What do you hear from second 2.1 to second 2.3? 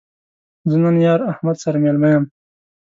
یم